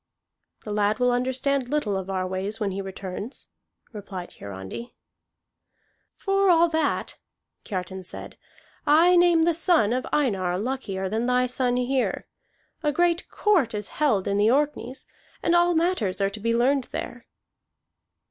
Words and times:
"The 0.63 0.73
lad 0.73 0.97
will 0.97 1.11
understand 1.11 1.69
little 1.69 1.95
of 1.95 2.09
our 2.09 2.25
ways 2.25 2.59
when 2.59 2.71
he 2.71 2.81
returns," 2.81 3.49
replied 3.93 4.33
Hiarandi. 4.33 4.95
"For 6.15 6.49
all 6.49 6.67
that," 6.69 7.19
Kiartan 7.65 8.03
said, 8.03 8.35
"I 8.87 9.15
name 9.15 9.43
the 9.43 9.53
son 9.53 9.93
of 9.93 10.07
Einar 10.11 10.57
luckier 10.57 11.07
than 11.07 11.27
thy 11.27 11.45
son 11.45 11.77
here. 11.77 12.25
A 12.81 12.91
great 12.91 13.29
court 13.29 13.75
is 13.75 13.89
held 13.89 14.27
in 14.27 14.39
the 14.39 14.49
Orkneys, 14.49 15.05
and 15.43 15.55
all 15.55 15.75
matters 15.75 16.19
are 16.19 16.31
to 16.31 16.39
be 16.39 16.55
learned 16.55 16.85
there." 16.85 17.27